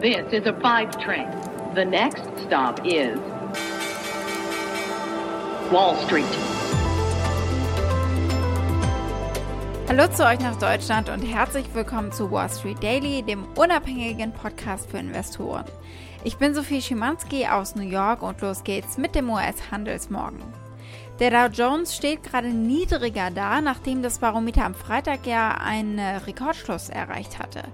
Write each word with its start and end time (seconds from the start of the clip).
This 0.00 0.32
is 0.32 0.46
a 0.46 0.54
five 0.62 0.96
train. 0.98 1.28
The 1.74 1.84
next 1.84 2.22
stop 2.46 2.80
is 2.86 3.18
Wall 5.70 5.94
Street. 6.06 6.24
Hallo 9.88 10.06
zu 10.10 10.26
euch 10.26 10.40
nach 10.40 10.56
Deutschland 10.56 11.10
und 11.10 11.20
herzlich 11.20 11.66
willkommen 11.74 12.12
zu 12.12 12.30
Wall 12.30 12.48
Street 12.48 12.82
Daily, 12.82 13.22
dem 13.22 13.44
unabhängigen 13.56 14.32
Podcast 14.32 14.90
für 14.90 14.96
Investoren. 14.96 15.66
Ich 16.24 16.38
bin 16.38 16.54
Sophie 16.54 16.80
Schimanski 16.80 17.46
aus 17.46 17.74
New 17.74 17.82
York 17.82 18.22
und 18.22 18.40
los 18.40 18.64
geht's 18.64 18.96
mit 18.96 19.14
dem 19.14 19.28
US-Handelsmorgen. 19.28 20.40
Der 21.18 21.30
Dow 21.30 21.52
Jones 21.52 21.94
steht 21.94 22.22
gerade 22.22 22.48
niedriger 22.48 23.30
da, 23.30 23.60
nachdem 23.60 24.00
das 24.02 24.20
Barometer 24.20 24.64
am 24.64 24.74
Freitag 24.74 25.26
ja 25.26 25.58
einen 25.62 25.98
Rekordschluss 25.98 26.88
erreicht 26.88 27.38
hatte. 27.38 27.64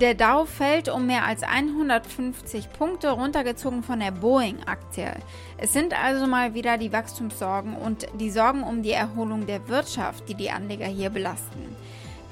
Der 0.00 0.14
Dow 0.14 0.44
fällt 0.44 0.88
um 0.88 1.06
mehr 1.06 1.24
als 1.24 1.44
150 1.44 2.72
Punkte, 2.72 3.10
runtergezogen 3.10 3.84
von 3.84 4.00
der 4.00 4.10
Boeing-Aktie. 4.10 5.12
Es 5.56 5.72
sind 5.72 5.94
also 5.96 6.26
mal 6.26 6.54
wieder 6.54 6.78
die 6.78 6.92
Wachstumssorgen 6.92 7.76
und 7.76 8.06
die 8.18 8.30
Sorgen 8.30 8.64
um 8.64 8.82
die 8.82 8.90
Erholung 8.90 9.46
der 9.46 9.68
Wirtschaft, 9.68 10.28
die 10.28 10.34
die 10.34 10.50
Anleger 10.50 10.86
hier 10.86 11.10
belasten. 11.10 11.76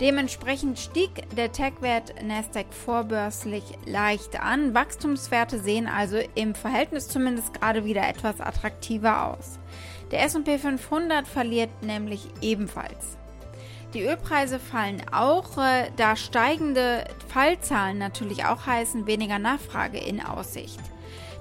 Dementsprechend 0.00 0.80
stieg 0.80 1.10
der 1.36 1.52
Tech-Wert 1.52 2.14
Nasdaq 2.24 2.66
vorbörslich 2.74 3.62
leicht 3.86 4.42
an. 4.42 4.74
Wachstumswerte 4.74 5.60
sehen 5.60 5.86
also 5.86 6.18
im 6.34 6.56
Verhältnis 6.56 7.08
zumindest 7.08 7.54
gerade 7.54 7.84
wieder 7.84 8.08
etwas 8.08 8.40
attraktiver 8.40 9.28
aus. 9.28 9.60
Der 10.10 10.24
SP 10.26 10.58
500 10.58 11.28
verliert 11.28 11.70
nämlich 11.82 12.26
ebenfalls. 12.40 13.16
Die 13.94 14.04
Ölpreise 14.04 14.58
fallen 14.58 15.02
auch, 15.12 15.58
äh, 15.58 15.90
da 15.96 16.16
steigende 16.16 17.04
Fallzahlen 17.28 17.98
natürlich 17.98 18.46
auch 18.46 18.66
heißen 18.66 19.06
weniger 19.06 19.38
Nachfrage 19.38 19.98
in 19.98 20.22
Aussicht. 20.22 20.80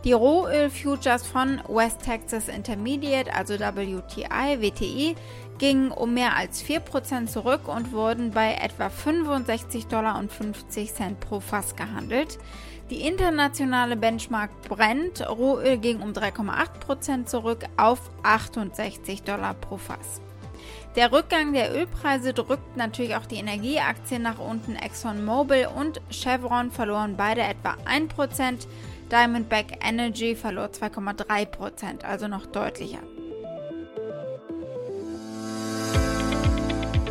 Die 0.04 0.14
Rohöl-Futures 0.14 1.28
von 1.28 1.62
West 1.70 2.02
Texas 2.04 2.50
Intermediate, 2.50 3.34
also 3.34 3.54
WTI, 3.54 4.60
WTI, 4.60 5.16
gingen 5.60 5.92
um 5.92 6.14
mehr 6.14 6.36
als 6.36 6.64
4% 6.64 7.28
zurück 7.28 7.68
und 7.68 7.94
wurden 7.94 8.32
bei 8.32 8.56
etwa 8.56 8.88
65,50 8.88 9.88
Dollar 9.88 10.22
pro 11.20 11.40
Fass 11.40 11.76
gehandelt. 11.76 12.40
Die 12.90 13.08
internationale 13.08 13.96
Benchmark 13.96 14.50
Brent 14.68 15.26
Rohöl 15.30 15.78
ging 15.78 16.02
um 16.02 16.12
3,8% 16.12 17.28
zurück 17.28 17.64
auf 17.78 18.10
68 18.24 19.24
Dollar 19.24 19.54
pro 19.54 19.78
Fass. 19.78 20.20
Der 20.96 21.12
Rückgang 21.12 21.54
der 21.54 21.74
Ölpreise 21.74 22.34
drückt 22.34 22.76
natürlich 22.76 23.16
auch 23.16 23.26
die 23.26 23.38
Energieaktien 23.38 24.22
nach 24.22 24.40
unten. 24.40 24.76
ExxonMobil 24.76 25.68
und 25.76 26.02
Chevron 26.10 26.72
verloren 26.72 27.16
beide 27.18 27.42
etwa 27.42 27.78
1%. 27.86 28.68
Diamondback 29.12 29.80
Energy 29.86 30.36
verlor 30.36 30.68
2,3%, 30.68 32.04
also 32.04 32.28
noch 32.28 32.46
deutlicher. 32.46 33.00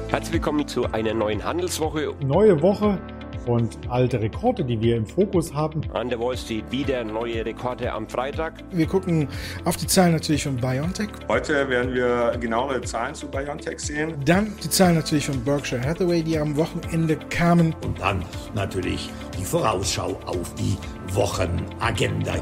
Herzlich 0.09 0.33
willkommen 0.33 0.67
zu 0.67 0.87
einer 0.92 1.14
neuen 1.14 1.45
Handelswoche. 1.45 2.14
Neue 2.20 2.61
Woche 2.62 2.98
und 3.46 3.78
alte 3.88 4.20
Rekorde, 4.20 4.64
die 4.64 4.80
wir 4.80 4.96
im 4.96 5.06
Fokus 5.06 5.55
haben. 5.55 5.83
An 5.92 6.08
der 6.08 6.20
Wall 6.20 6.36
Street 6.36 6.64
wieder 6.70 7.05
neue 7.05 7.44
Rekorde 7.44 7.92
am 7.92 8.08
Freitag. 8.08 8.55
Wir 8.70 8.86
gucken 8.86 9.28
auf 9.64 9.77
die 9.77 9.86
Zahlen 9.86 10.12
natürlich 10.12 10.44
von 10.44 10.56
BioNTech. 10.56 11.08
Heute 11.28 11.68
werden 11.68 11.94
wir 11.94 12.36
genauere 12.41 12.80
Zahlen 12.83 13.14
zu 13.14 13.28
BioNTech 13.28 13.78
sehen. 13.80 14.14
Dann 14.24 14.52
die 14.62 14.70
Zahlen 14.70 14.96
natürlich 14.96 15.27
von 15.27 15.42
Berkshire 15.44 15.83
Hathaway, 15.83 16.22
die 16.22 16.38
am 16.38 16.56
Wochenende 16.56 17.16
kamen. 17.30 17.74
Und 17.84 18.00
dann 18.00 18.24
natürlich 18.55 19.11
die 19.38 19.44
Vorausschau 19.44 20.18
auf 20.27 20.55
die 20.55 20.77
Wochenagenda. 21.14 22.34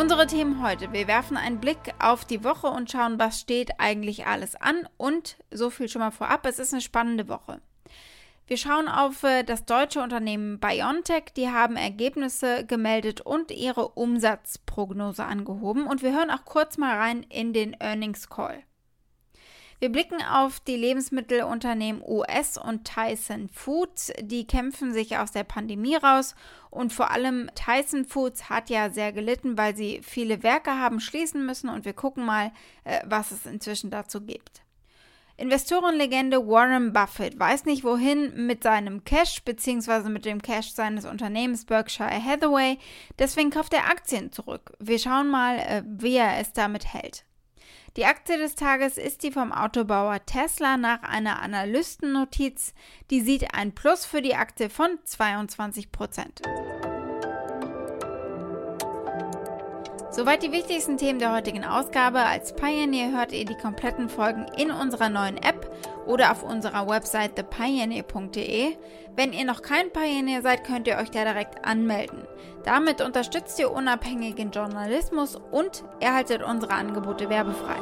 Unsere 0.00 0.26
Themen 0.26 0.62
heute. 0.62 0.94
Wir 0.94 1.06
werfen 1.08 1.36
einen 1.36 1.60
Blick 1.60 1.92
auf 1.98 2.24
die 2.24 2.42
Woche 2.42 2.68
und 2.68 2.90
schauen, 2.90 3.18
was 3.18 3.38
steht 3.38 3.78
eigentlich 3.78 4.26
alles 4.26 4.56
an. 4.56 4.88
Und 4.96 5.36
so 5.50 5.68
viel 5.68 5.90
schon 5.90 6.00
mal 6.00 6.10
vorab, 6.10 6.46
es 6.46 6.58
ist 6.58 6.72
eine 6.72 6.80
spannende 6.80 7.28
Woche. 7.28 7.60
Wir 8.46 8.56
schauen 8.56 8.88
auf 8.88 9.22
äh, 9.24 9.42
das 9.42 9.66
deutsche 9.66 10.00
Unternehmen 10.00 10.58
BioNTech. 10.58 11.34
Die 11.36 11.50
haben 11.50 11.76
Ergebnisse 11.76 12.64
gemeldet 12.64 13.20
und 13.20 13.50
ihre 13.50 13.88
Umsatzprognose 13.88 15.22
angehoben. 15.22 15.86
Und 15.86 16.02
wir 16.02 16.14
hören 16.14 16.30
auch 16.30 16.46
kurz 16.46 16.78
mal 16.78 16.96
rein 16.96 17.22
in 17.24 17.52
den 17.52 17.74
Earnings 17.78 18.30
Call. 18.30 18.62
Wir 19.80 19.90
blicken 19.90 20.20
auf 20.22 20.60
die 20.60 20.76
Lebensmittelunternehmen 20.76 22.02
US 22.06 22.58
und 22.58 22.84
Tyson 22.84 23.48
Foods. 23.48 24.12
Die 24.20 24.46
kämpfen 24.46 24.92
sich 24.92 25.16
aus 25.16 25.32
der 25.32 25.44
Pandemie 25.44 25.96
raus 25.96 26.34
und 26.68 26.92
vor 26.92 27.10
allem 27.10 27.50
Tyson 27.54 28.04
Foods 28.04 28.50
hat 28.50 28.68
ja 28.68 28.90
sehr 28.90 29.10
gelitten, 29.10 29.56
weil 29.56 29.74
sie 29.74 30.02
viele 30.02 30.42
Werke 30.42 30.72
haben 30.72 31.00
schließen 31.00 31.46
müssen 31.46 31.70
und 31.70 31.86
wir 31.86 31.94
gucken 31.94 32.26
mal, 32.26 32.52
äh, 32.84 33.00
was 33.06 33.30
es 33.30 33.46
inzwischen 33.46 33.90
dazu 33.90 34.20
gibt. 34.20 34.60
Investorenlegende 35.38 36.46
Warren 36.46 36.92
Buffett 36.92 37.38
weiß 37.38 37.64
nicht 37.64 37.82
wohin 37.82 38.46
mit 38.46 38.62
seinem 38.62 39.04
Cash 39.04 39.42
bzw. 39.44 40.10
mit 40.10 40.26
dem 40.26 40.42
Cash 40.42 40.72
seines 40.72 41.06
Unternehmens 41.06 41.64
Berkshire 41.64 42.22
Hathaway, 42.22 42.76
deswegen 43.18 43.48
kauft 43.48 43.72
er 43.72 43.86
Aktien 43.86 44.30
zurück. 44.30 44.74
Wir 44.78 44.98
schauen 44.98 45.30
mal, 45.30 45.58
äh, 45.58 45.82
wie 45.86 46.16
er 46.16 46.38
es 46.38 46.52
damit 46.52 46.92
hält. 46.92 47.24
Die 47.96 48.04
Aktie 48.04 48.38
des 48.38 48.54
Tages 48.54 48.98
ist 48.98 49.24
die 49.24 49.32
vom 49.32 49.50
Autobauer 49.52 50.24
Tesla 50.24 50.76
nach 50.76 51.02
einer 51.02 51.42
Analystennotiz. 51.42 52.72
Die 53.10 53.20
sieht 53.20 53.52
ein 53.52 53.74
Plus 53.74 54.06
für 54.06 54.22
die 54.22 54.36
Aktie 54.36 54.70
von 54.70 54.98
22 55.02 55.90
Prozent. 55.90 56.40
Soweit 60.12 60.44
die 60.44 60.52
wichtigsten 60.52 60.98
Themen 60.98 61.18
der 61.18 61.32
heutigen 61.32 61.64
Ausgabe. 61.64 62.20
Als 62.20 62.54
Pioneer 62.54 63.10
hört 63.12 63.32
ihr 63.32 63.44
die 63.44 63.56
kompletten 63.56 64.08
Folgen 64.08 64.46
in 64.56 64.70
unserer 64.70 65.08
neuen 65.08 65.36
App 65.36 65.68
oder 66.06 66.32
auf 66.32 66.42
unserer 66.42 66.88
Website 66.88 67.36
thepioneer.de. 67.36 68.76
Wenn 69.16 69.32
ihr 69.32 69.44
noch 69.44 69.62
kein 69.62 69.90
Pioneer 69.90 70.42
seid, 70.42 70.64
könnt 70.64 70.86
ihr 70.86 70.96
euch 70.96 71.10
da 71.10 71.24
direkt 71.24 71.64
anmelden. 71.64 72.26
Damit 72.64 73.00
unterstützt 73.00 73.58
ihr 73.58 73.72
unabhängigen 73.72 74.50
Journalismus 74.50 75.36
und 75.36 75.84
erhaltet 76.00 76.42
unsere 76.42 76.72
Angebote 76.72 77.28
werbefrei. 77.28 77.76